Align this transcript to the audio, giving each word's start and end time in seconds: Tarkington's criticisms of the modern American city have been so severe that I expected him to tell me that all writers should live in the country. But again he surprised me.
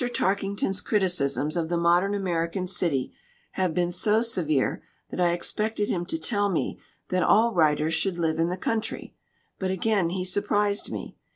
Tarkington's 0.01 0.81
criticisms 0.81 1.55
of 1.55 1.69
the 1.69 1.77
modern 1.77 2.15
American 2.15 2.65
city 2.65 3.13
have 3.51 3.75
been 3.75 3.91
so 3.91 4.23
severe 4.23 4.81
that 5.11 5.21
I 5.21 5.29
expected 5.31 5.89
him 5.89 6.07
to 6.07 6.17
tell 6.17 6.49
me 6.49 6.79
that 7.09 7.21
all 7.21 7.53
writers 7.53 7.93
should 7.93 8.17
live 8.17 8.39
in 8.39 8.49
the 8.49 8.57
country. 8.57 9.13
But 9.59 9.69
again 9.69 10.09
he 10.09 10.25
surprised 10.25 10.91
me. 10.91 11.17